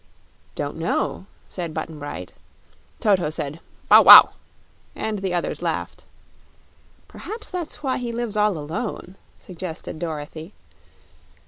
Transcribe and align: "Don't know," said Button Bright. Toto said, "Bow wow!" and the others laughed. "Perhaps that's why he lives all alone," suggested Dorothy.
"Don't 0.55 0.77
know," 0.77 1.27
said 1.47 1.75
Button 1.75 1.99
Bright. 1.99 2.33
Toto 2.99 3.29
said, 3.29 3.59
"Bow 3.87 4.01
wow!" 4.01 4.31
and 4.95 5.19
the 5.19 5.31
others 5.35 5.61
laughed. 5.61 6.05
"Perhaps 7.07 7.51
that's 7.51 7.83
why 7.83 7.99
he 7.99 8.11
lives 8.11 8.35
all 8.35 8.57
alone," 8.57 9.15
suggested 9.37 9.99
Dorothy. 9.99 10.53